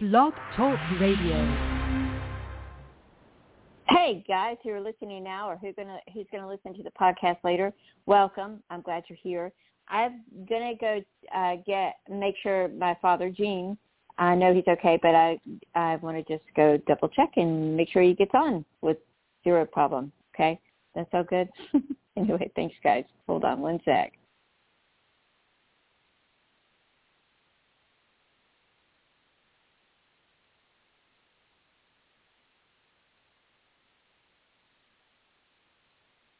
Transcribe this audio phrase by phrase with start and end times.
[0.00, 1.34] Blog Talk Radio.
[3.88, 7.72] Hey guys who are listening now or gonna who's gonna listen to the podcast later,
[8.06, 8.62] welcome.
[8.70, 9.50] I'm glad you're here.
[9.88, 11.02] I'm gonna go
[11.34, 13.76] uh, get make sure my father Gene.
[14.18, 15.40] I know he's okay, but I
[15.74, 18.98] I want to just go double check and make sure he gets on with
[19.42, 20.12] zero problem.
[20.32, 20.60] Okay,
[20.94, 21.48] that's all good.
[22.16, 23.02] anyway, thanks guys.
[23.26, 24.12] Hold on one sec.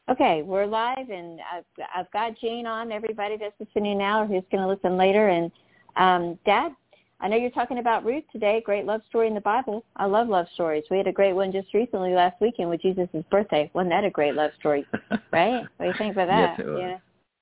[0.09, 2.91] Okay, we're live, and I've, I've got Jane on.
[2.91, 5.51] Everybody that's listening now, or who's going to listen later, and
[5.97, 6.71] um, Dad,
[7.19, 8.63] I know you're talking about Ruth today.
[8.65, 9.85] Great love story in the Bible.
[9.97, 10.83] I love love stories.
[10.89, 13.69] We had a great one just recently last weekend with Jesus' birthday.
[13.75, 14.83] Wasn't that a great love story?
[15.31, 15.61] right?
[15.77, 16.55] What do you think about that?
[16.57, 16.79] Yes, it was.
[16.79, 16.97] Yeah.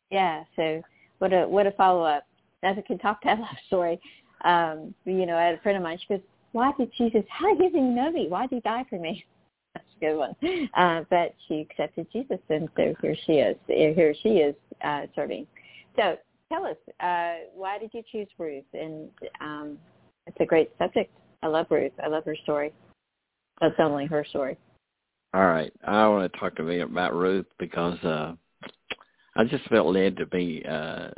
[0.09, 0.43] Yeah.
[0.57, 0.81] So
[1.19, 2.25] what a what a follow up.
[2.61, 3.97] That's a can talk that love story.
[4.43, 5.99] Um, you know, I had a friend of mine.
[6.01, 7.23] She goes, "Why did Jesus?
[7.29, 8.27] How did he even know me?
[8.27, 9.23] Why did he die for me?"
[9.99, 10.35] Good one.
[10.75, 13.55] Uh, but she accepted Jesus, and so here she is.
[13.67, 15.47] Here she is uh, serving.
[15.95, 16.17] So
[16.51, 18.63] tell us, uh, why did you choose Ruth?
[18.73, 19.09] And
[19.41, 19.77] um,
[20.27, 21.11] it's a great subject.
[21.41, 21.91] I love Ruth.
[22.03, 22.73] I love her story.
[23.59, 24.57] That's only her story.
[25.33, 25.73] All right.
[25.83, 28.33] I want to talk to me about Ruth because uh,
[29.35, 31.09] I just felt led to be uh,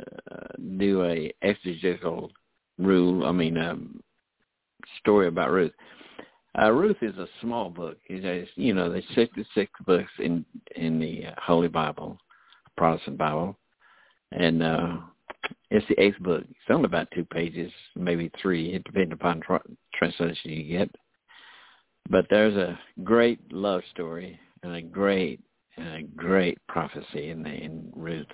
[0.78, 2.30] do a exegetical
[2.78, 3.24] rule.
[3.26, 4.00] I mean, um,
[5.00, 5.72] story about Ruth.
[6.58, 7.98] Uh, Ruth is a small book.
[8.08, 12.18] It's, you know, there's 66 books in in the Holy Bible,
[12.76, 13.56] Protestant Bible,
[14.32, 14.96] and uh,
[15.70, 16.42] it's the eighth book.
[16.48, 19.62] It's only about two pages, maybe three, depends upon tra-
[19.94, 20.90] translation you get.
[22.08, 25.40] But there's a great love story and a great
[25.76, 28.26] and a great prophecy in the, in Ruth.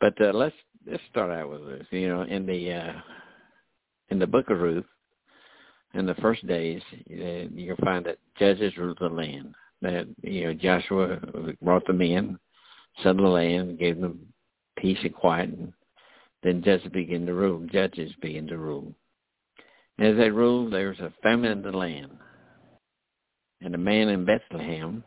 [0.00, 0.54] But uh, let's
[0.88, 1.86] let's start out with Ruth.
[1.90, 2.92] You know, in the uh,
[4.10, 4.84] in the book of Ruth,
[5.96, 9.54] in the first days, uh, you'll find that judges ruled the land.
[9.82, 11.18] That you know Joshua
[11.62, 12.38] brought them in,
[12.98, 14.20] settled the land, gave them
[14.78, 15.72] peace and quiet, and
[16.42, 17.66] then judges began to rule.
[17.72, 18.94] Judges began to rule.
[19.98, 22.12] And as they ruled, there was a famine in the land.
[23.62, 25.02] And a man in Bethlehem,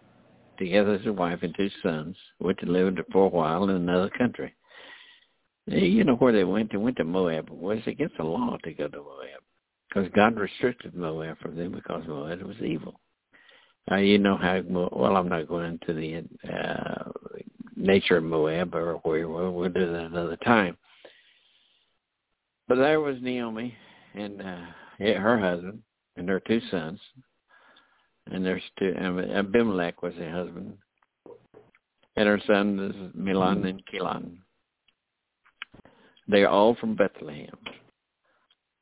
[0.57, 4.09] together with his wife and two sons, went to live for a while in another
[4.17, 4.55] country.
[5.67, 6.71] You know where they went?
[6.71, 7.49] They went to Moab.
[7.51, 9.43] Well, it's against the law to go to Moab
[9.89, 12.99] because God restricted Moab from them because Moab was evil.
[13.91, 17.11] Uh, you know how, well, I'm not going into the uh,
[17.75, 20.77] nature of Moab or where we'll, we'll do that another time.
[22.67, 23.73] But there was Naomi
[24.13, 24.65] and uh,
[24.99, 25.81] her husband
[26.15, 26.99] and their two sons,
[28.27, 28.93] and there's two.
[28.95, 30.77] Abimelech was her husband,
[32.15, 34.39] and her son is and Chilion.
[36.27, 37.57] They're all from Bethlehem.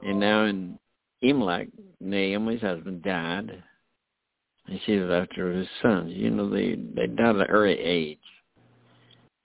[0.02, 0.78] And now in
[1.22, 1.68] Elimelech,
[2.00, 3.64] Naomi's husband died,
[4.68, 6.14] and she was after his sons.
[6.14, 8.20] You know, they they died at an early age,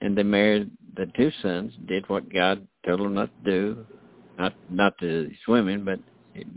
[0.01, 1.73] and they married the two sons.
[1.87, 3.87] Did what God told them not to do,
[4.39, 5.99] not not to women, but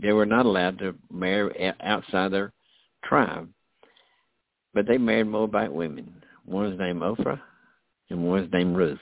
[0.02, 2.52] they were not allowed to marry outside their
[3.04, 3.48] tribe.
[4.74, 6.22] But they married Moabite women.
[6.44, 7.40] One was named Ophrah,
[8.10, 8.98] and one was named Ruth.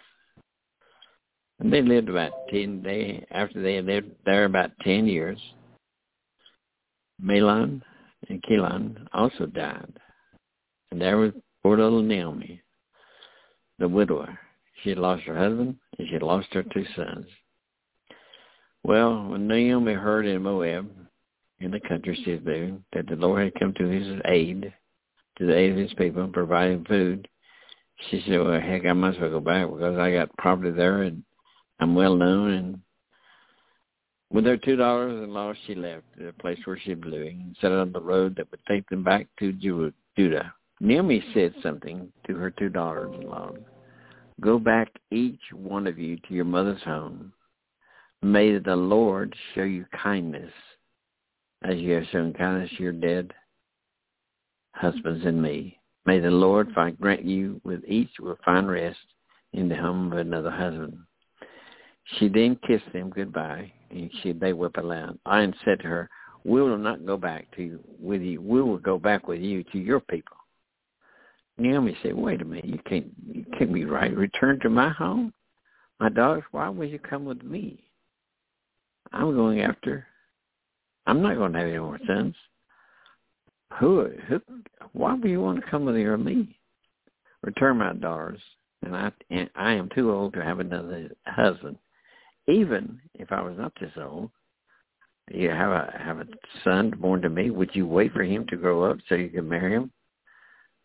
[1.58, 2.82] And they lived about ten.
[2.84, 5.40] They after they lived there about ten years.
[7.22, 7.82] Mahlon
[8.28, 9.98] and Chilion also died,
[10.90, 11.32] and there was
[11.62, 12.60] poor little Naomi,
[13.78, 14.38] the widower.
[14.82, 17.26] She had lost her husband and she had lost her two sons.
[18.82, 20.90] Well, when Naomi heard in Moab,
[21.60, 24.72] in the country she was there, that the Lord had come to his aid,
[25.38, 27.26] to the aid of his people, and providing food,
[28.10, 31.24] she said, well, heck, I must well go back because I got property there and
[31.80, 32.50] I'm well known.
[32.50, 32.80] And
[34.30, 37.92] with her two daughters-in-law, she left the place where she was living and set on
[37.92, 40.54] the road that would take them back to Judah.
[40.80, 43.52] Naomi said something to her two daughters-in-law.
[44.40, 47.32] Go back, each one of you, to your mother's home
[48.24, 50.50] May the Lord show you kindness
[51.62, 53.34] as you have shown kindness to your dead
[54.72, 55.78] husbands and me.
[56.06, 58.96] May the Lord find, grant you with each will find rest
[59.52, 61.00] in the home of another husband.
[62.04, 65.18] She then kissed them goodbye, and she they wept aloud.
[65.24, 66.10] I said to her,
[66.44, 68.40] We will not go back to with you.
[68.40, 70.36] We will go back with you to your people.
[71.56, 74.14] Naomi said, Wait a minute, you can't you can't be right.
[74.14, 75.32] Return to my home?
[76.00, 77.82] My daughters, why would you come with me?
[79.12, 80.06] I'm going after.
[81.06, 82.34] I'm not going to have any more sons.
[83.78, 84.40] Who, who,
[84.92, 86.58] why would you want to come with you or me?
[87.42, 88.40] Return my daughters,
[88.82, 91.76] and I, and I am too old to have another husband.
[92.46, 94.30] Even if I was not this old,
[95.30, 96.26] You have a have a
[96.62, 97.50] son born to me.
[97.50, 99.90] Would you wait for him to grow up so you can marry him?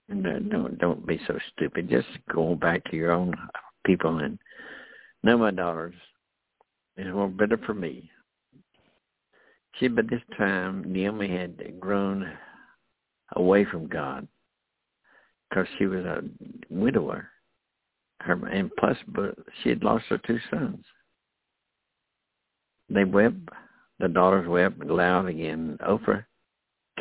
[0.07, 1.89] And uh, don't don't be so stupid.
[1.89, 3.33] Just go back to your own
[3.85, 4.39] people and
[5.23, 5.95] no, my daughters,
[6.95, 8.09] it's more better for me.
[9.79, 12.31] See, by this time, Naomi had grown
[13.35, 14.27] away from God
[15.49, 16.21] because she was a
[16.69, 17.29] widower.
[18.21, 20.83] Her, and plus, but she had lost her two sons.
[22.89, 23.49] They wept.
[23.99, 25.77] The daughters wept loud again.
[25.87, 26.25] Oprah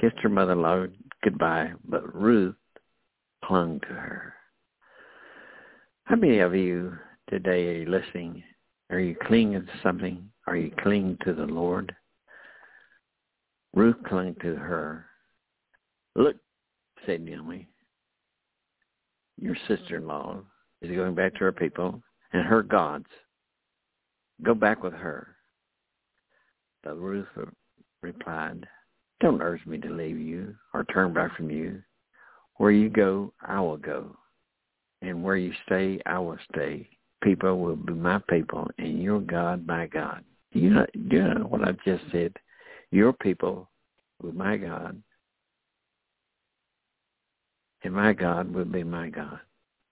[0.00, 0.86] kissed her mother-in-law
[1.22, 2.56] goodbye, but Ruth
[3.44, 4.34] clung to her.
[6.04, 6.96] How many of you
[7.30, 8.42] today are you listening?
[8.90, 10.28] Are you clinging to something?
[10.46, 11.94] Are you clinging to the Lord?
[13.74, 15.06] Ruth clung to her.
[16.16, 16.36] Look,
[17.06, 17.68] said Naomi,
[19.40, 20.40] your sister-in-law
[20.82, 22.02] is going back to her people
[22.32, 23.06] and her gods.
[24.42, 25.36] Go back with her.
[26.82, 27.26] But Ruth
[28.02, 28.66] replied,
[29.20, 31.82] Don't urge me to leave you or turn back from you.
[32.56, 34.16] Where you go, I will go.
[35.02, 36.88] And where you stay, I will stay.
[37.22, 40.24] People will be my people, and your God my God.
[40.52, 42.32] You know, you know what I've just said?
[42.90, 43.68] Your people
[44.20, 45.00] will be my God,
[47.82, 49.40] and my God will be my God.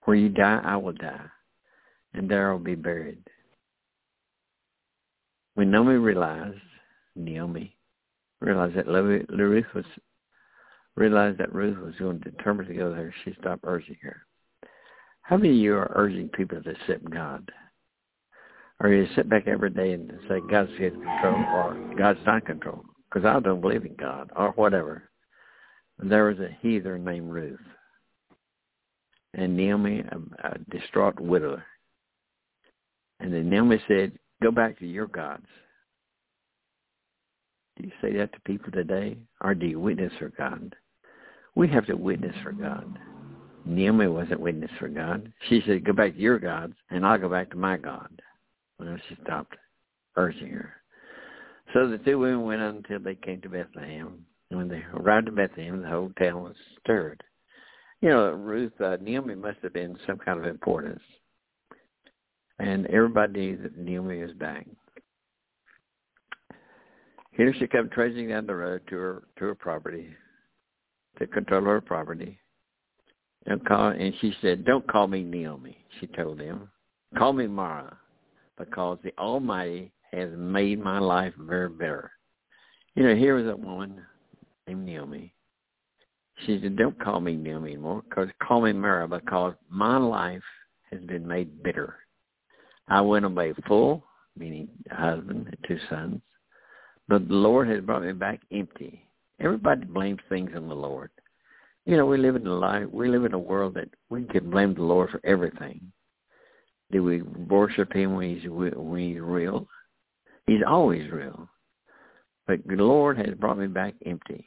[0.05, 1.27] Where you die, I will die,
[2.15, 3.19] and there I will be buried.
[5.55, 6.59] When Naomi realized,
[7.17, 7.77] Naomi
[8.41, 9.85] realized that Ruth was
[10.97, 14.23] realized that Ruth was going to determine to go there, she stopped urging her.
[15.23, 17.51] How many of you are urging people to accept God?
[18.81, 22.47] Or you sit back every day and say God's in control or God's not in
[22.47, 22.85] control?
[23.11, 25.09] Because I don't believe in God or whatever.
[25.99, 27.59] And there was a heathen named Ruth
[29.35, 31.65] and Naomi, a, a distraught widower.
[33.21, 35.47] And then Naomi said, go back to your gods.
[37.76, 39.17] Do you say that to people today?
[39.40, 40.75] Or do you witness for God?
[41.55, 42.99] We have to witness for God.
[43.64, 45.32] Naomi wasn't witness for God.
[45.49, 48.11] She said, go back to your gods, and I'll go back to my God.
[48.78, 49.56] Well, she stopped
[50.17, 50.75] urging her.
[51.75, 54.25] So the two women went on until they came to Bethlehem.
[54.50, 57.22] And when they arrived at Bethlehem, the whole town was stirred
[58.00, 61.02] you know, Ruth, uh, Naomi must have been some kind of importance.
[62.58, 64.67] And everybody knew that Naomi was back.
[67.37, 70.09] Here she comes trudging down the road to her to her property,
[71.19, 72.38] to control her property.
[73.47, 76.69] And call and she said, Don't call me Naomi, she told him.
[77.17, 77.97] Call me Mara,
[78.59, 82.11] because the Almighty has made my life very bitter.
[82.94, 84.00] You know, here was a woman
[84.67, 85.35] named Naomi
[86.44, 90.43] she said, don't call me Naomi anymore, because call me Mara, because my life
[90.91, 91.97] has been made bitter.
[92.89, 94.05] I went away full,
[94.37, 96.21] meaning husband and two sons,
[97.08, 99.03] but the Lord has brought me back empty.
[99.41, 101.11] Everybody blames things on the Lord.
[101.85, 104.50] You know, we live in a life, we live in a world that we can
[104.50, 105.81] blame the Lord for everything.
[106.91, 109.67] Do we worship Him when He's when He's real?
[110.47, 111.49] He's always real.
[112.47, 114.47] But the Lord has brought me back empty.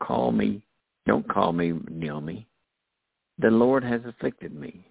[0.00, 0.64] Call me
[1.06, 2.46] don't call me Naomi.
[3.38, 4.86] The Lord has afflicted me.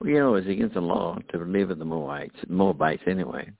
[0.00, 3.50] Well, you know, it's against the law to live with the Moabites, Moabites anyway.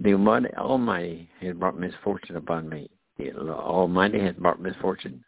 [0.00, 2.90] The Almighty oh, has brought misfortune upon me.
[3.18, 5.24] The Almighty has brought misfortune.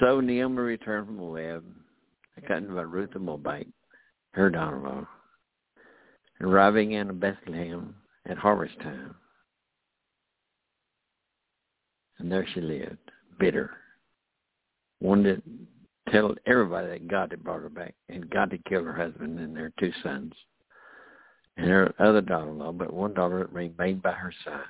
[0.00, 1.64] So Naomi returned from Moab,
[2.36, 3.66] accompanied by Ruth the Moabite,
[4.32, 5.08] her daughter-in-law,
[6.40, 9.14] arriving in Bethlehem at harvest time.
[12.18, 12.98] And there she lived
[13.40, 13.70] bitter.
[15.00, 18.92] Wanted to tell everybody that God had brought her back and God had killed her
[18.92, 20.32] husband and their two sons
[21.58, 24.62] and her other daughter-in-law, but one daughter remained by her side.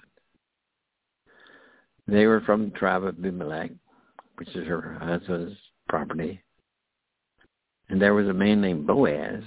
[2.07, 3.71] They were from the tribe of Abimelech,
[4.37, 5.57] which is her husband's
[5.89, 6.43] property.
[7.91, 9.43] And there was a man named Boaz,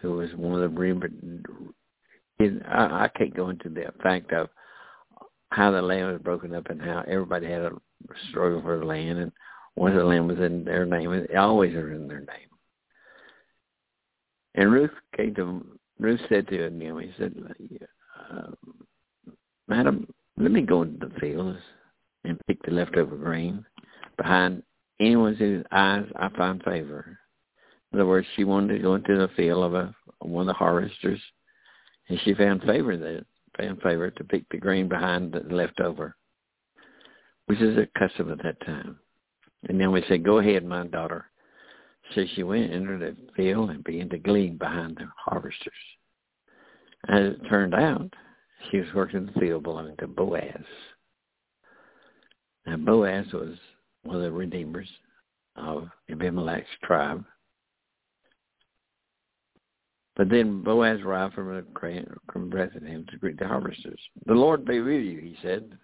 [0.00, 1.72] who was one of the
[2.68, 4.50] I, I can't go into the fact of
[5.50, 7.72] how the land was broken up and how everybody had a
[8.30, 9.32] struggle for the land and
[9.76, 12.48] once the land was in their name, it always was in their name.
[14.54, 15.64] And Ruth came to
[16.02, 17.34] Ruth said to Naomi, he said,
[18.30, 18.50] uh,
[19.68, 21.60] Madam, let me go into the fields
[22.24, 23.64] and pick the leftover grain
[24.16, 24.62] behind
[24.98, 27.18] anyone's whose eyes I find favor.
[27.92, 30.58] In other words, she wanted to go into the field of a one of the
[30.58, 31.20] harvesters,
[32.08, 33.22] and she found favor there
[33.56, 36.16] fan favorite to pick the grain behind the leftover,
[37.46, 38.98] which is a custom at that time.
[39.68, 41.26] And then we said, go ahead, my daughter.
[42.14, 45.72] So she went into the field and began to glean behind the harvesters.
[47.08, 48.12] As it turned out,
[48.70, 50.64] she was working in the field belonging to Boaz.
[52.66, 53.56] Now Boaz was
[54.04, 54.88] one of the redeemers
[55.56, 57.24] of Abimelech's tribe.
[60.14, 61.62] But then Boaz arrived from a
[62.30, 64.00] from Bethlehem to greet the harvesters.
[64.26, 65.78] The Lord be with you, he said.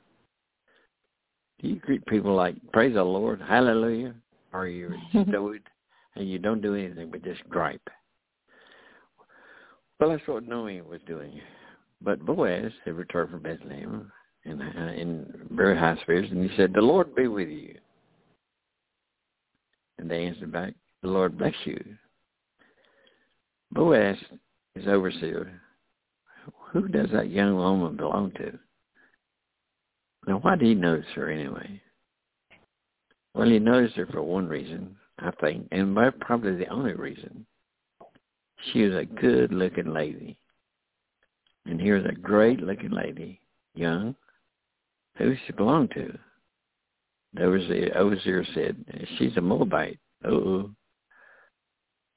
[1.60, 4.14] Do you greet people like, praise the Lord, hallelujah?
[4.52, 4.94] Or you're
[5.28, 5.62] stowed
[6.18, 7.88] and you don't do anything but just gripe?
[9.98, 11.40] Well, that's what Naomi was doing.
[12.00, 14.12] But Boaz had returned from Bethlehem
[14.44, 17.74] in, uh, in very high spirits, and he said, the Lord be with you.
[19.98, 21.82] And they answered back, the Lord bless you.
[23.72, 24.16] Boaz
[24.76, 25.60] is overseer.
[26.72, 28.58] Who does that young woman belong to?
[30.26, 31.80] Now, why did he notice her anyway?
[33.34, 37.44] Well, he noticed her for one reason, I think, and probably the only reason.
[38.72, 40.38] She was a good-looking lady.
[41.66, 43.40] And here's a great-looking lady,
[43.74, 44.14] young.
[45.16, 46.16] Who she belong to?
[47.34, 48.76] The overseer, said,
[49.18, 49.98] she's a Moabite.
[50.24, 50.70] Oh,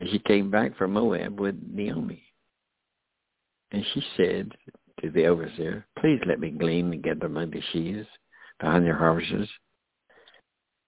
[0.09, 2.23] she came back from Moab with Naomi.
[3.71, 4.51] And she said
[5.01, 8.07] to the overseer, Please let me glean together among the sheaves
[8.59, 9.51] behind your harvests.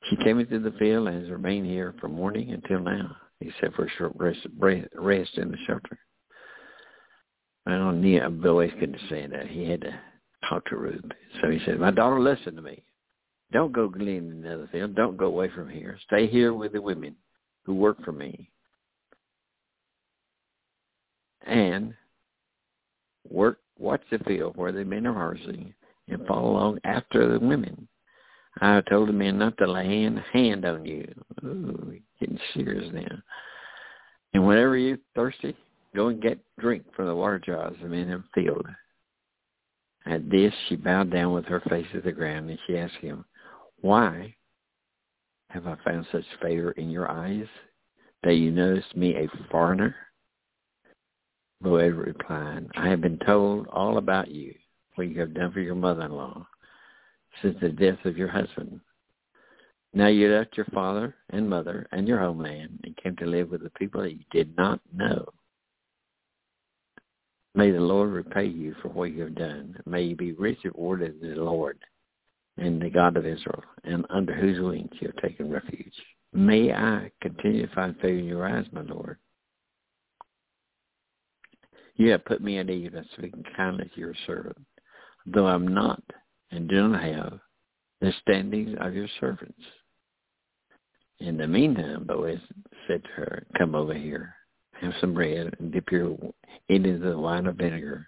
[0.10, 3.86] She came into the field and has remained here from morning until now, except for
[3.86, 4.40] a short rest,
[4.96, 5.98] rest in the shelter.
[7.66, 9.48] Well, Nia Boaz couldn't say that.
[9.48, 10.00] He had to
[10.50, 11.04] talk to Ruth.
[11.42, 12.84] So he said, My daughter, listen to me.
[13.54, 13.88] Don't go
[14.42, 14.96] the other field.
[14.96, 15.98] Don't go away from here.
[16.08, 17.16] Stay here with the women
[17.64, 18.50] who work for me.
[21.46, 21.94] And
[23.30, 25.74] work, watch the field where the men are harvesting
[26.08, 27.88] and follow along after the women.
[28.62, 31.12] I told the men not to lay a hand on you.
[31.44, 33.18] Ooh, getting serious now.
[34.34, 35.56] And whenever you're thirsty,
[35.96, 38.68] go and get drink from the water jars the men have filled.
[40.06, 43.26] At this, she bowed down with her face to the ground, and she asked him,
[43.82, 44.36] Why
[45.50, 47.48] have I found such favor in your eyes
[48.24, 49.96] that you noticed me a foreigner?
[51.62, 54.54] Boaz replied, I have been told all about you,
[54.96, 56.46] what you have done for your mother-in-law
[57.42, 58.80] since the death of your husband.
[59.94, 63.64] Now you left your father and mother and your homeland and came to live with
[63.64, 65.26] the people that you did not know.
[67.56, 69.78] May the Lord repay you for what you have done.
[69.86, 71.78] May you be richly rewarded in the Lord
[72.58, 75.94] and the God of Israel, and under whose wings you have taken refuge.
[76.34, 79.18] May I continue to find favor in your eyes, my Lord,
[81.96, 84.58] you have put me at ease by speaking kindly to your servant,
[85.26, 86.02] though I'm not
[86.54, 87.40] and do not have
[88.02, 89.62] the standings of your servants.
[91.20, 92.40] In the meantime, Boaz
[92.88, 94.36] said to her, Come over here,
[94.82, 96.36] have some bread, and dip your it
[96.70, 98.08] into the wine of vinegar.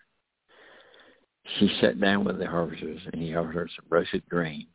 [1.60, 4.68] She sat down with the harvesters, and he offered her some roasted grain,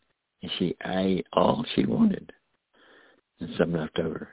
[0.43, 2.33] and she ate all she wanted,
[3.41, 4.29] and some left over.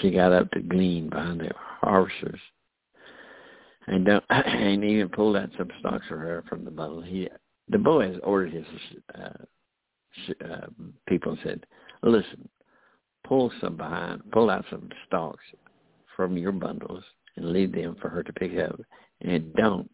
[0.00, 2.40] She got up to glean behind the harvesters
[3.88, 7.02] and and even pulled out some stalks for her from the bundle.
[7.02, 7.28] He,
[7.70, 8.66] the Boaz ordered his
[9.14, 10.66] uh, uh,
[11.08, 11.66] people and said,
[12.02, 12.48] "Listen,
[13.26, 15.44] pull some behind, pull out some stalks
[16.16, 17.04] from your bundles
[17.36, 18.80] and leave them for her to pick up,
[19.22, 19.90] and don't."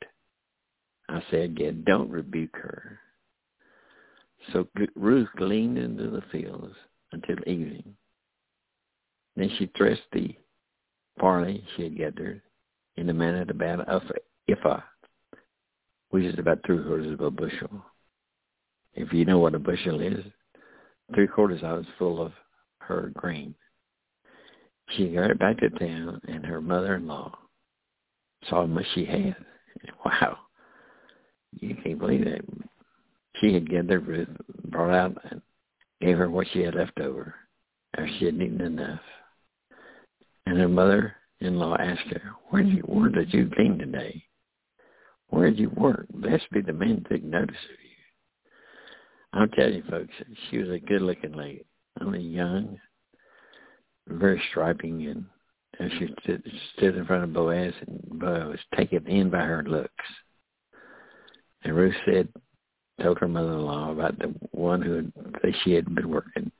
[1.08, 2.98] I said again, don't rebuke her.
[4.52, 6.74] So Ruth gleaned into the fields
[7.12, 7.94] until evening.
[9.36, 10.34] Then she threshed the
[11.18, 12.42] barley she had gathered
[12.96, 14.02] in the manner of about of
[14.48, 14.82] Ephah,
[16.14, 17.84] which is about three quarters of a bushel.
[18.94, 20.24] If you know what a bushel is,
[21.12, 22.30] three quarters of it full of
[22.78, 23.56] her grain.
[24.90, 27.36] She got back to town, and her mother-in-law
[28.48, 29.34] saw how much she had.
[30.04, 30.38] Wow,
[31.60, 32.42] you can't believe that.
[33.40, 34.28] She had gathered Ruth,
[34.66, 35.42] brought out, and
[36.00, 37.34] gave her what she had left over,
[37.94, 39.00] after she had eaten enough.
[40.46, 44.24] And her mother in-law asked her, where did you, where did you glean today?
[45.28, 46.06] Where did you work?
[46.10, 47.94] Blessed be the that took notice of you.
[49.32, 50.12] I'll tell you, folks,
[50.50, 51.64] she was a good-looking lady,
[52.00, 52.78] only young,
[54.06, 55.24] very striking, and,
[55.80, 56.42] and she stood,
[56.76, 59.90] stood in front of Boaz, and Boaz was taken in by her looks.
[61.64, 62.28] And Ruth said,
[63.02, 65.10] told her mother-in-law about the one who
[65.42, 66.52] that she had been working.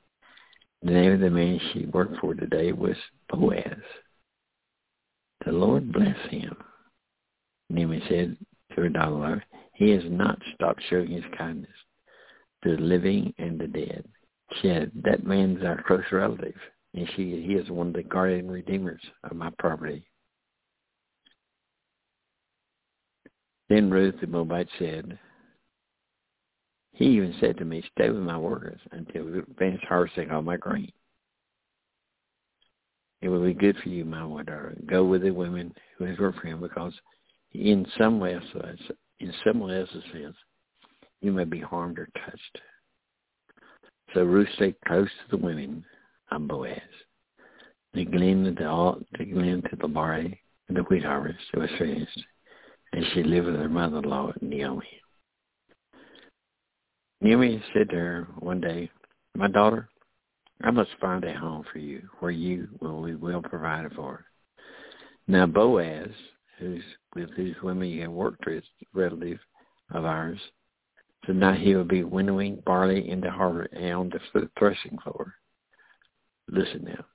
[0.81, 2.97] The name of the man she worked for today was
[3.29, 3.79] Boaz.
[5.45, 6.55] The Lord bless him.
[7.69, 8.37] Naomi said
[8.75, 11.71] her daughter, he has not stopped showing his kindness
[12.63, 14.05] to the living and the dead.
[14.53, 16.55] She said, that man's our close relative,
[16.93, 20.07] and she, he is one of the guardian redeemers of my property.
[23.69, 25.17] Then Ruth the Moabite said,
[26.93, 30.57] He even said to me, Stay with my workers until we finish harvesting all my
[30.57, 30.91] grain.
[33.21, 34.77] It will be good for you, my daughter.
[34.85, 36.93] Go with the women who have worked for him, because
[37.61, 38.39] in some way,
[39.19, 40.35] in someone else's sense,
[41.21, 42.59] you may be harmed or touched.
[44.13, 45.83] So Ruth stayed close to the women
[46.31, 46.79] of Boaz.
[47.93, 51.69] They gleaned the all they gleaned to the barley and the wheat harvest it was
[51.77, 52.25] finished,
[52.91, 55.01] and she lived with her mother-in-law Naomi.
[57.21, 58.91] Naomi said to her one day,
[59.35, 59.89] "My daughter,
[60.61, 64.25] I must find a home for you where you will we will provide for."
[65.27, 66.11] Now Boaz,
[66.59, 66.83] who's
[67.15, 69.39] with whose women you have worked with, relative
[69.91, 70.39] of ours,
[71.27, 75.33] now he will be winnowing barley in the harvest and on the threshing floor.
[76.47, 77.05] Listen now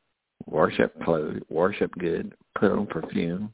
[0.46, 3.52] wash up clothes, wash up good, put on perfume,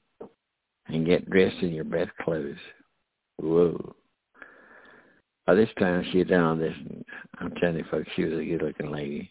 [0.88, 2.56] and get dressed in your best clothes.
[3.38, 3.94] Whoa.
[5.46, 7.04] By this time, she had done all this, and
[7.38, 9.30] I'm telling you, folks, she was a good-looking lady.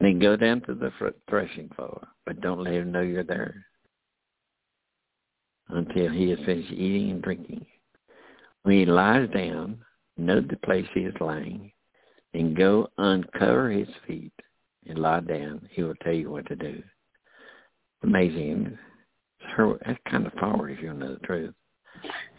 [0.00, 0.92] Then go down to the
[1.28, 3.66] threshing floor, but don't let him know you're there
[5.68, 7.66] until he has finished eating and drinking.
[8.62, 9.78] When he lies down,
[10.16, 11.72] note the place he is lying,
[12.34, 14.32] and go uncover his feet
[14.86, 16.82] and lie down, he will tell you what to do.
[18.02, 18.78] Amazing.
[19.56, 21.54] That's kind of power if you know the truth.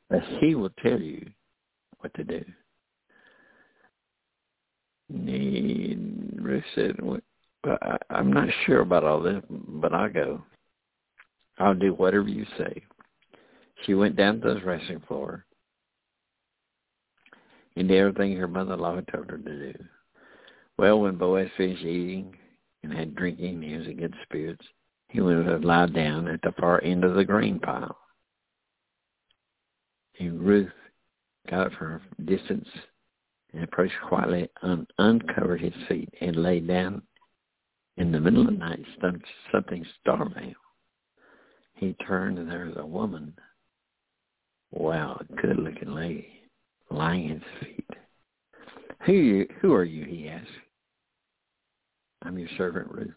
[0.09, 1.29] But he will tell you
[1.99, 2.43] what to do.
[5.09, 6.97] And Ruth said,
[8.09, 10.41] I'm not sure about all this, but I'll go.
[11.57, 12.81] I'll do whatever you say.
[13.85, 15.45] She went down to the threshing floor
[17.75, 19.73] and did everything her mother-in-law had told her to do.
[20.77, 22.35] Well, when Boaz finished eating
[22.83, 24.65] and had drinking, he was in good spirits.
[25.09, 27.97] He went to lie down at the far end of the grain pile.
[30.19, 30.71] And Ruth
[31.49, 32.67] got up from a distance
[33.53, 37.01] and approached quietly, un- uncovered his feet, and lay down.
[37.97, 38.85] In the middle of the night,
[39.51, 40.55] something startled him.
[41.75, 43.33] He turned, and there was a woman.
[44.71, 46.27] Wow, a good-looking lady,
[46.89, 47.85] his feet.
[49.05, 50.47] Who, you, who are you, he asked.
[52.23, 53.13] I'm your servant Ruth.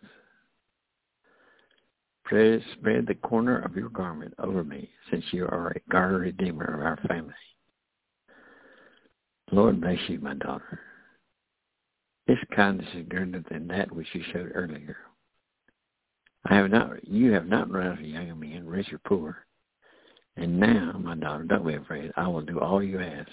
[2.25, 6.65] Pray, spread the corner of your garment over me, since you are a guard redeemer
[6.65, 7.35] of our family.
[9.51, 10.81] Lord bless you, my daughter.
[12.27, 14.97] This kindness is greater than that which you showed earlier.
[16.47, 19.45] I have not, you have not run after young men, rich or poor.
[20.37, 22.11] And now, my daughter, don't be afraid.
[22.17, 23.29] I will do all you ask.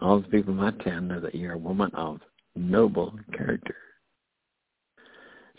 [0.00, 2.20] All the people in my town know that you're a woman of
[2.56, 3.76] noble character.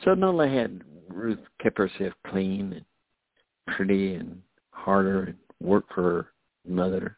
[0.04, 2.86] So not only had Ruth kept herself clean and
[3.76, 6.28] pretty and harder and worked for her
[6.68, 7.18] mother,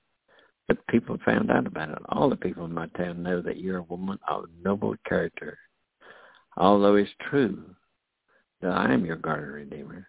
[0.67, 1.97] but people found out about it.
[2.09, 5.57] All the people in my town know that you're a woman of noble character.
[6.57, 7.63] Although it's true
[8.61, 10.07] that I am your guardian redeemer,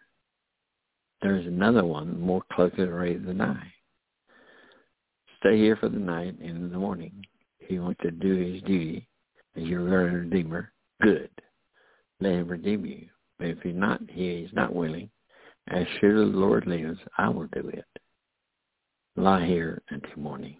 [1.22, 3.72] there is another one more closely related than I.
[5.38, 7.24] Stay here for the night, and in the morning,
[7.58, 9.08] he wants to do his duty
[9.56, 11.30] as your redeemer, good
[12.20, 13.06] let him redeem you.
[13.38, 15.10] But if he's not, he is not willing,
[15.68, 17.84] as sure as the Lord lives, I will do it.
[19.16, 20.56] Lie here until morning.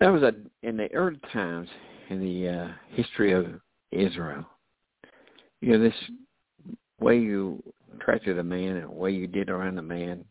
[0.00, 1.68] That was a, in the early times
[2.10, 3.46] in the uh, history of
[3.90, 4.44] Israel.
[5.60, 5.94] You know, this
[7.00, 7.62] way you
[8.00, 10.24] treated a man and the way you did around a man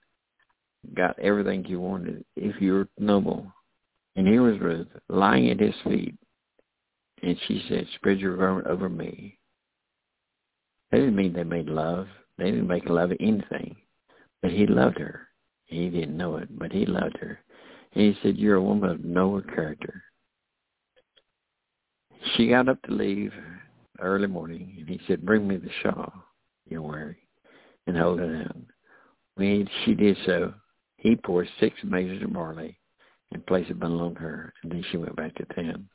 [0.96, 3.52] got everything you wanted if you were noble.
[4.16, 6.16] And here was Ruth lying at his feet
[7.22, 9.40] and she said, spread your garment over me.
[10.92, 12.08] That didn't mean they made love.
[12.38, 13.76] They didn't make love anything.
[14.42, 15.28] But he loved her.
[15.66, 17.40] He didn't know it, but he loved her.
[17.94, 20.04] And he said, you're a woman of noble character.
[22.36, 23.32] She got up to leave
[24.00, 26.12] early morning, and he said, bring me the shawl
[27.88, 28.56] and hold it out.
[29.36, 30.54] When she did so,
[30.98, 32.80] he poured six measures of barley
[33.32, 35.88] and placed it below her, and then she went back to town.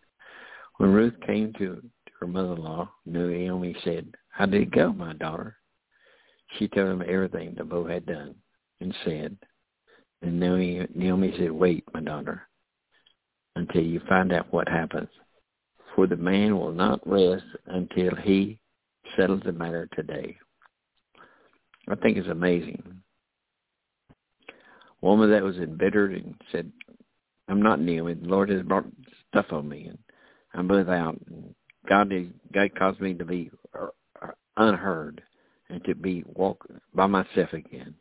[0.76, 5.56] When Ruth came to, to her mother-in-law, Naomi said, How did it go, my daughter?
[6.58, 8.34] She told him everything the bow had done
[8.80, 9.36] and said,
[10.22, 12.42] and Naomi, Naomi said, Wait, my daughter,
[13.56, 15.08] until you find out what happens.
[15.94, 18.58] For the man will not rest until he
[19.16, 20.36] settles the matter today.
[21.90, 22.82] I think it's amazing.
[24.50, 26.70] A woman that was embittered and said,
[27.48, 28.14] I'm not Naomi.
[28.14, 28.86] The Lord has brought
[29.30, 29.86] stuff on me.
[29.86, 29.98] And
[30.54, 31.18] I'm without.
[31.88, 32.12] God,
[32.52, 33.86] God caused me to be uh,
[34.56, 35.22] unheard
[35.70, 37.94] and to be walk by myself again.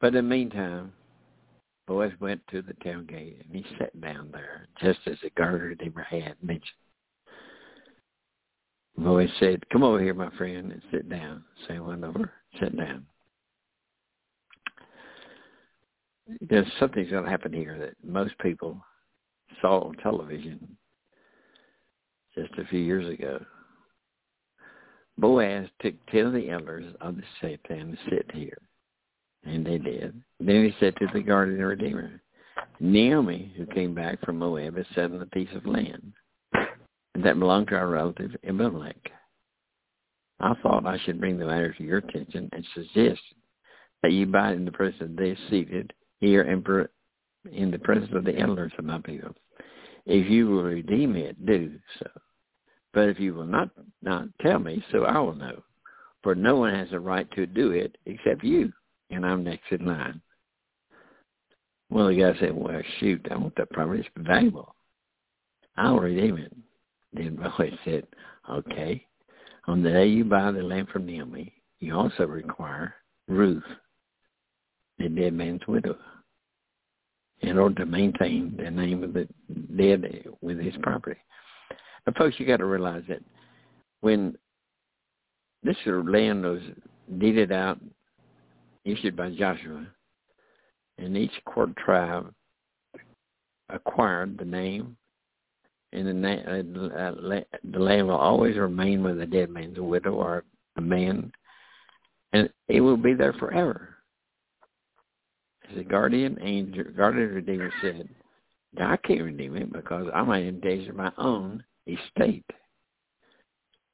[0.00, 0.92] But in the meantime,
[1.86, 5.70] Boaz went to the town gate and he sat down there, just as the guardian
[5.70, 6.81] Redeemer had mentioned.
[8.96, 11.44] Boaz said, Come over here, my friend, and sit down.
[11.68, 13.06] He went over, sit down.
[16.40, 18.76] There's something's going to happen here that most people
[19.60, 20.76] saw on television
[22.34, 23.44] just a few years ago.
[25.18, 28.58] Boaz took ten of the elders of the Satan to sit here.
[29.44, 30.14] And they did.
[30.38, 32.20] Then he said to the guardian redeemer,
[32.78, 36.12] Naomi, who came back from Moab, is set on a piece of land
[37.14, 39.10] that belonged to our relative Elimelech.
[40.40, 43.20] I thought I should bring the matter to your attention and suggest
[44.02, 46.64] that you buy it in the presence of those seated here in,
[47.52, 49.34] in the presence of the elders of my people.
[50.04, 52.08] If you will redeem it, do so.
[52.92, 53.70] But if you will not,
[54.02, 55.62] not tell me, so I will know.
[56.22, 58.72] For no one has a right to do it except you,
[59.10, 60.20] and I'm next in line.
[61.88, 64.00] Well, the guy said, well, shoot, I want that property.
[64.00, 64.74] It's valuable.
[65.76, 66.52] I'll redeem it.
[67.12, 68.06] Then Boaz said,
[68.50, 69.06] okay.
[69.66, 72.94] On the day you buy the land from Naomi, you also require
[73.28, 73.62] Ruth,
[74.98, 75.96] the dead man's widow,
[77.40, 79.28] in order to maintain the name of the
[79.76, 81.20] dead with his property.
[82.04, 83.22] But folks, you got to realize that
[84.00, 84.36] when
[85.62, 86.60] this land was
[87.18, 87.78] deeded out,
[88.84, 89.86] issued by Joshua,
[90.98, 92.32] and each court tribe
[93.68, 94.96] acquired the name,
[95.92, 100.44] and the, na- uh, the land will always remain with the dead man's widow or
[100.76, 101.32] a man,
[102.32, 103.96] and it will be there forever.
[105.68, 108.08] As the guardian angel, guardian redeemer said,
[108.80, 112.46] I can't redeem it because I might endanger my own estate.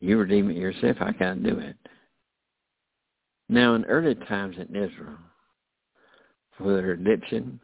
[0.00, 0.98] You redeem it yourself.
[1.00, 1.76] I can't do it.
[3.48, 5.18] Now, in early times in Israel,
[6.56, 7.58] for the redemption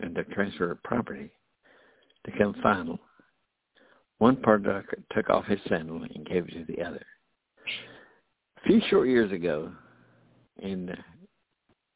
[0.00, 1.30] and the transfer of property
[2.24, 3.00] to come final,
[4.18, 7.04] one partner took off his sandal and gave it to the other.
[8.58, 9.72] A few short years ago
[10.58, 10.96] in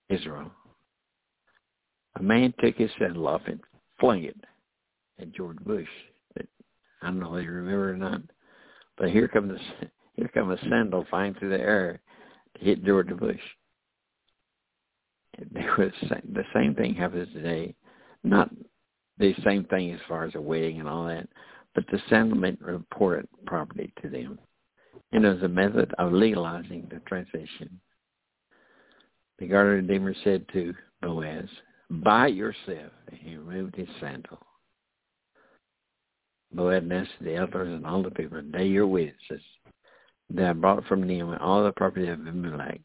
[0.09, 0.51] Israel,
[2.17, 3.61] a man took his sandal off and
[3.99, 4.37] flung it
[5.19, 5.89] at George Bush
[7.03, 8.21] I don't know if you remember or not,
[8.99, 9.59] but here comes
[10.15, 12.01] here comes a sandal flying through the air
[12.59, 13.41] to hit George Bush.
[15.53, 17.75] There was the same thing happens today,
[18.25, 18.51] not
[19.19, 21.29] the same thing as far as a wedding and all that,
[21.75, 24.39] but the settlement reported property to them,
[25.13, 27.81] and as a method of legalizing the transition.
[29.39, 31.49] The guardian redeemer said to Boaz,
[31.89, 34.47] "Buy yourself," and he removed his sandal
[36.53, 36.83] Boaz
[37.21, 39.43] the elders and all the people, they your witnesses,
[40.31, 42.81] that I brought from them all the property of Abimelech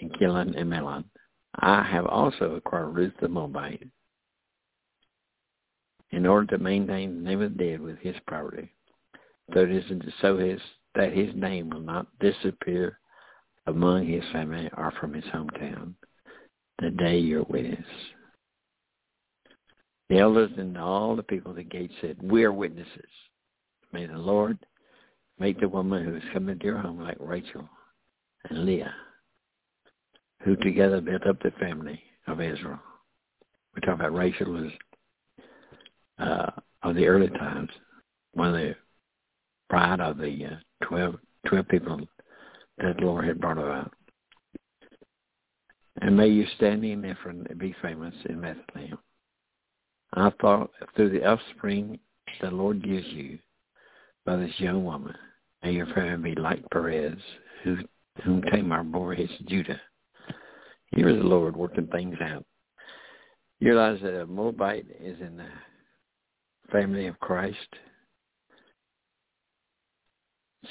[0.00, 1.04] and Chilion and Mahlon.
[1.54, 3.88] I have also acquired Ruth the Moabite
[6.16, 8.72] in order to maintain the name of the dead with his property,
[9.52, 9.66] so,
[10.22, 10.58] so his,
[10.94, 12.98] that his name will not disappear
[13.66, 15.92] among his family or from his hometown
[16.80, 17.84] the day you're witness.
[20.08, 22.88] The elders and all the people at the gate said, We are witnesses.
[23.92, 24.58] May the Lord
[25.38, 27.68] make the woman who is coming to your home like Rachel
[28.48, 28.94] and Leah,
[30.44, 32.80] who together built up the family of Israel.
[33.74, 34.70] We're talking about Rachel was
[36.18, 36.50] uh,
[36.82, 37.70] of the early times,
[38.32, 38.74] one of the
[39.68, 42.00] pride of the uh, 12, 12 people
[42.78, 43.92] that the Lord had brought about.
[46.02, 48.98] And may you stand in Ephraim and be famous in Bethlehem.
[50.14, 51.98] I thought through the offspring
[52.40, 53.38] the Lord gives you
[54.24, 55.14] by this young woman,
[55.62, 57.16] may your family be like Perez,
[57.64, 57.78] who,
[58.24, 59.80] whom Tamar bore his Judah.
[60.94, 62.44] Here is the Lord working things out.
[63.60, 65.48] You realize that a Moabite is in the
[66.70, 67.56] family of Christ.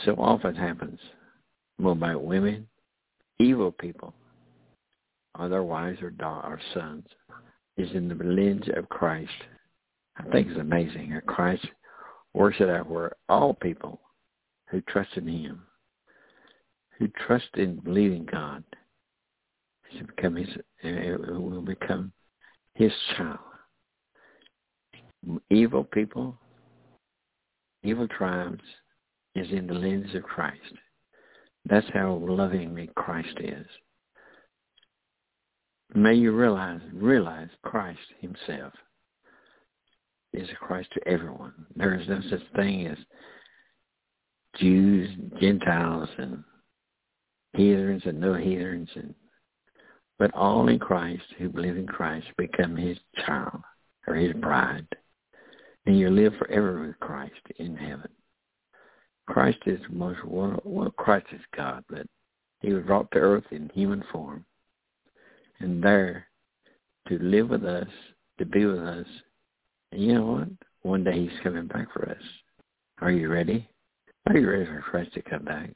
[0.04, 1.00] So often happens.
[1.78, 2.68] more by women,
[3.40, 4.14] evil people,
[5.38, 7.06] or their wives or, or sons
[7.78, 9.32] is in the lineage of Christ.
[10.18, 11.66] I think it's amazing that Christ
[12.34, 14.00] works it out where all people
[14.68, 15.62] who trust in him,
[16.98, 18.64] who trust in believing God,
[20.08, 20.50] become his,
[20.84, 22.12] uh, uh, will become
[22.74, 23.40] his child.
[25.50, 26.38] Evil people,
[27.84, 28.64] evil tribes
[29.36, 30.74] is in the lineage of Christ.
[31.66, 33.66] That's how lovingly Christ is.
[35.94, 38.74] May you realize realize Christ himself
[40.34, 41.54] is a Christ to everyone.
[41.76, 42.98] There is no such thing as
[44.58, 45.10] Jews,
[45.40, 46.44] Gentiles, and
[47.54, 49.14] heathens and no heathens, and
[50.18, 53.62] But all in Christ who believe in Christ become his child
[54.08, 54.88] or his bride.
[55.86, 58.10] And you live forever with Christ in heaven.
[59.28, 62.08] Christ is the most well, Christ is God, but
[62.62, 64.46] he was brought to earth in human form.
[65.60, 66.28] And there
[67.08, 67.88] to live with us,
[68.40, 69.06] to be with us.
[69.92, 70.48] And you know what?
[70.82, 72.22] One day he's coming back for us.
[73.02, 73.68] Are you ready?
[74.28, 75.70] Are you ready for Christ to come back?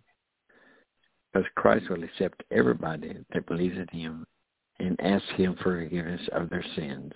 [1.32, 4.26] Because Christ will accept everybody that believes in him
[4.80, 7.14] and ask him for forgiveness of their sins.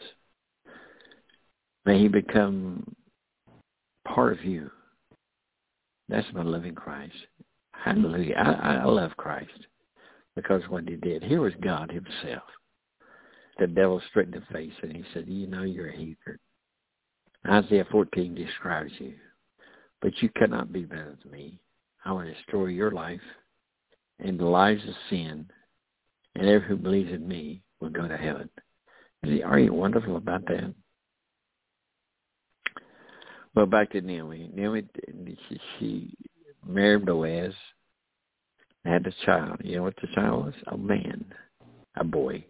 [1.85, 2.95] May he become
[4.07, 4.69] part of you.
[6.09, 7.15] That's my loving Christ.
[7.71, 8.35] Hallelujah.
[8.35, 9.67] I, I love Christ
[10.35, 11.23] because what he did.
[11.23, 12.43] Here was God himself.
[13.59, 16.39] The devil straightened the face and he said, you know you're a heathen.
[17.47, 19.13] Isaiah 14 describes you.
[20.01, 21.59] But you cannot be better than me.
[22.05, 23.21] I will destroy your life
[24.19, 25.45] and the lives of sin,
[26.35, 28.49] and everyone who believes in me will go to heaven.
[29.45, 30.73] Are you wonderful about that?
[33.55, 34.49] Well, back to Naomi.
[34.53, 34.83] Naomi,
[35.47, 36.13] she, she
[36.65, 37.53] married Boaz,
[38.83, 39.57] had a child.
[39.63, 40.53] You know what the child was?
[40.67, 41.23] A man,
[41.95, 42.45] a boy.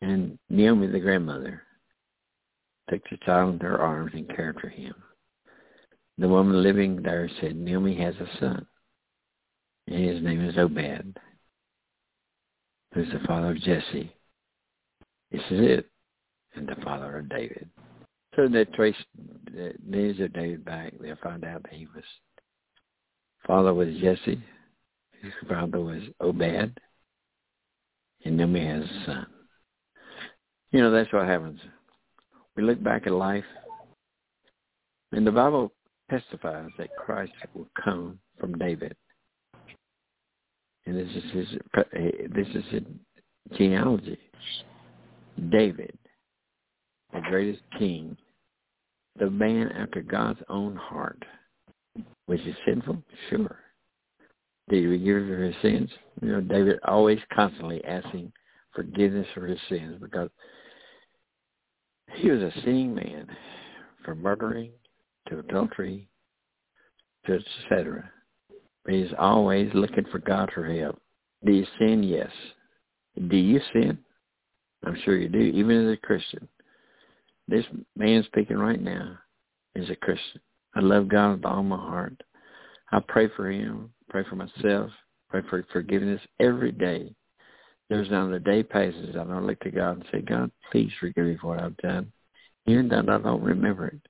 [0.00, 1.62] And Naomi, the grandmother,
[2.90, 4.94] took the child in her arms and cared for him.
[6.18, 8.66] The woman living there said, Naomi has a son,
[9.86, 11.18] and his name is Obed,
[12.92, 14.12] who's the father of Jesse.
[15.30, 15.86] This is it,
[16.54, 17.70] and the father of David.
[18.34, 19.04] So they traced
[19.44, 20.94] the news of David back.
[21.00, 22.04] They found out that he was
[23.46, 24.42] father was Jesse,
[25.20, 26.78] his father was Obed,
[28.24, 29.26] and Naomi has a son.
[30.70, 31.60] You know, that's what happens.
[32.56, 33.44] We look back at life,
[35.12, 35.72] and the Bible
[36.10, 38.96] testifies that Christ will come from David.
[40.86, 41.46] And this is his
[42.34, 42.82] this is his
[43.56, 44.18] genealogy.
[45.50, 45.96] David,
[47.12, 48.16] the greatest king,
[49.18, 51.22] the man after God's own heart.
[52.26, 53.02] Was he sinful?
[53.28, 53.58] Sure.
[54.68, 55.90] Did he forgive for his sins?
[56.22, 58.32] You know, David always constantly asking
[58.74, 60.30] forgiveness for his sins because
[62.14, 63.26] he was a sinning man
[64.04, 64.70] from murdering
[65.28, 66.08] to adultery
[67.26, 68.10] to etc.
[68.88, 71.00] He's always looking for God for help.
[71.44, 72.02] Do you sin?
[72.02, 72.30] Yes.
[73.28, 73.98] Do you sin?
[74.84, 76.48] I'm sure you do, even as a Christian.
[77.48, 77.64] This
[77.96, 79.18] man speaking right now
[79.74, 80.40] is a Christian.
[80.74, 82.22] I love God with all my heart.
[82.92, 84.90] I pray for him, pray for myself,
[85.28, 87.14] pray for forgiveness every day.
[87.88, 91.26] There's not a day passes I don't look to God and say, God, please forgive
[91.26, 92.12] me for what I've done.
[92.66, 94.00] Even though I don't remember it.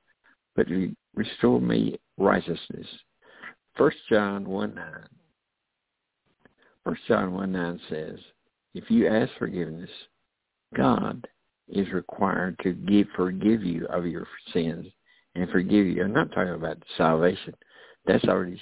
[0.55, 0.67] But
[1.15, 2.87] restore me righteousness.
[3.77, 4.85] First John 1 9.
[6.85, 8.19] First John 1 9 says,
[8.75, 9.91] if you ask forgiveness,
[10.75, 11.27] God
[11.69, 14.87] is required to give forgive you of your sins
[15.35, 16.03] and forgive you.
[16.03, 17.55] I'm not talking about salvation.
[18.07, 18.61] That's already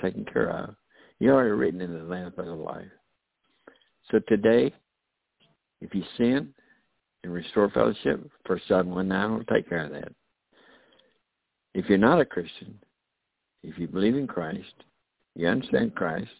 [0.00, 0.74] taken care of.
[1.18, 2.88] You're already written in the Lamb Book of Life.
[4.10, 4.74] So today,
[5.80, 6.52] if you sin
[7.22, 10.12] and restore fellowship, First John 1 9 will take care of that.
[11.74, 12.78] If you're not a Christian,
[13.62, 14.74] if you believe in Christ,
[15.34, 16.30] you understand Christ,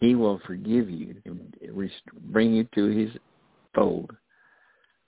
[0.00, 1.54] he will forgive you and
[2.30, 3.10] bring you to his
[3.74, 4.10] fold.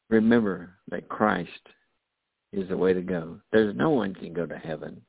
[0.09, 1.51] Remember that Christ
[2.53, 3.41] is the way to go.
[3.53, 5.01] There's no one can go to heaven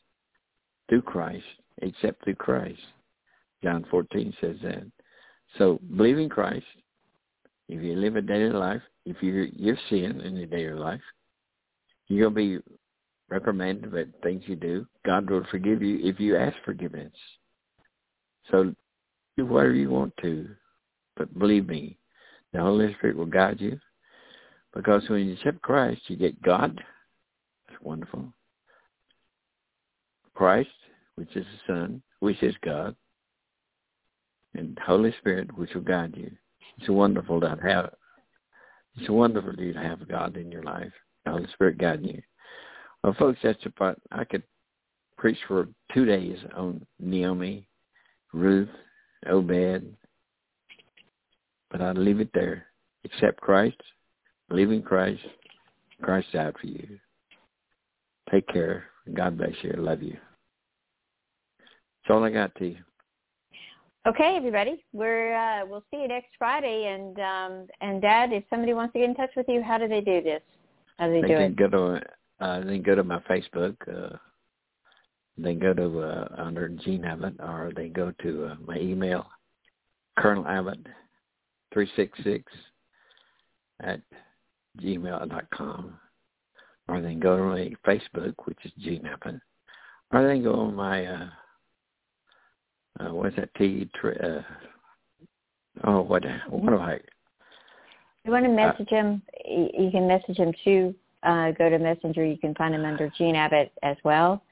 [0.90, 1.46] through Christ
[1.82, 2.80] except through Christ.
[3.64, 4.84] John 14 says that.
[5.58, 6.66] So believe in Christ.
[7.70, 11.02] If you live a daily life, if you you're sin in your daily life,
[12.08, 12.74] you're going to be
[13.30, 14.86] reprimanded for things you do.
[15.06, 17.12] God will forgive you if you ask forgiveness.
[18.52, 18.74] So
[19.36, 20.50] do whatever you want to.
[21.18, 21.98] But believe me,
[22.54, 23.80] the Holy Spirit will guide you.
[24.78, 26.80] Because when you accept Christ, you get God
[27.68, 28.32] that's wonderful.
[30.36, 30.70] Christ,
[31.16, 32.96] which is the Son, which is God,
[34.54, 36.30] and Holy Spirit, which will guide you.
[36.78, 37.92] It's wonderful to have.
[38.98, 40.94] It's wonderful to have God in your life.
[41.26, 42.22] The Holy Spirit guiding you.
[43.04, 44.00] Well, folks, that's about.
[44.12, 44.44] I could
[45.18, 47.68] preach for two days on Naomi,
[48.32, 48.70] Ruth,
[49.28, 49.96] Obed,
[51.72, 52.68] but I'll leave it there.
[53.06, 53.82] Accept Christ,
[54.50, 55.22] believe in Christ.
[56.02, 57.00] Christ died for you.
[58.32, 58.86] Take care.
[59.14, 59.74] God bless you.
[59.76, 60.18] I love you.
[61.60, 62.78] That's all I got to you.
[64.08, 64.84] Okay, everybody.
[64.94, 66.88] We're uh, we'll see you next Friday.
[66.88, 69.88] And um, and Dad, if somebody wants to get in touch with you, how do
[69.88, 70.42] they do this?
[70.98, 71.56] How do they, they do can it?
[71.58, 72.02] Go to,
[72.40, 73.76] uh, they can go to my Facebook.
[73.88, 74.16] Uh,
[75.38, 79.28] they go to uh, under Gene Abbott, or they go to uh, my email,
[80.18, 80.80] Colonel Abbott
[81.74, 82.52] three six six
[83.82, 84.02] at
[84.82, 85.98] gmail dot com,
[86.88, 89.40] or then go to my Facebook, which is G Nappin,
[90.12, 91.30] or then go on my uh,
[93.00, 93.90] uh what's that T?
[94.04, 94.42] Uh,
[95.84, 97.00] oh, what what do I?
[98.24, 99.22] You want to message uh, him?
[99.46, 100.94] You can message him too.
[101.24, 102.26] Uh, go to Messenger.
[102.26, 104.44] You can find him under Gene Abbott as well,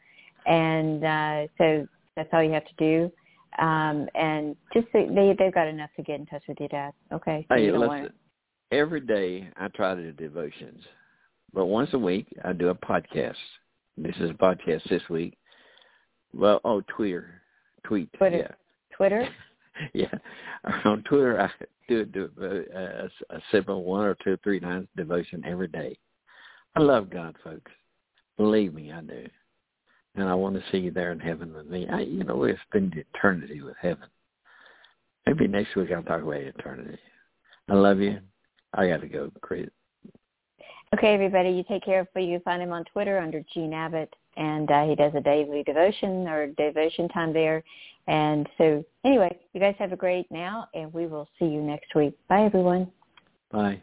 [0.46, 3.12] and uh, so that's all you have to do.
[3.60, 6.94] Um, and just they they've got enough to get in touch with you, Dad.
[7.12, 7.46] Okay.
[7.50, 8.10] So hey, listen.
[8.72, 10.82] Every day I try to do devotions,
[11.54, 13.36] but once a week I do a podcast.
[13.98, 15.38] This is a podcast this week.
[16.34, 17.42] Well, oh, Twitter,
[17.84, 18.96] tweet, Twitter, yeah.
[18.98, 19.30] Twitter.
[19.94, 20.14] yeah,
[20.84, 21.50] on Twitter I
[21.88, 25.98] do do a, a, a simple one or two, three times devotion every day.
[26.76, 27.72] I love God, folks.
[28.38, 29.28] Believe me, I do
[30.16, 31.88] and I want to see you there in heaven with me.
[31.92, 34.08] I, you know, we'll spend eternity with heaven.
[35.26, 36.98] Maybe next week I'll talk about eternity.
[37.70, 38.20] I love you.
[38.76, 39.70] I got to go, Chris.
[40.94, 42.08] Okay, everybody, you take care of.
[42.16, 46.28] You find him on Twitter under Gene Abbott, and uh, he does a daily devotion
[46.28, 47.64] or devotion time there.
[48.08, 51.96] And so, anyway, you guys have a great now, and we will see you next
[51.96, 52.16] week.
[52.30, 52.92] Bye, everyone.
[53.52, 53.82] Bye.